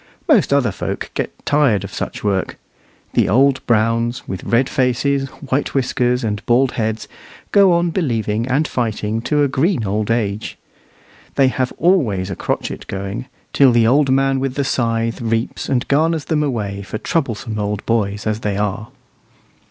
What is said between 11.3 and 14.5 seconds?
They have always a crotchet going, till the old man